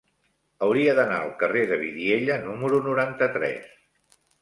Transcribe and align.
Hauria 0.67 0.95
d'anar 0.99 1.19
al 1.27 1.35
carrer 1.45 1.63
de 1.73 1.79
Vidiella 1.83 2.41
número 2.49 2.83
noranta-tres. 2.91 3.73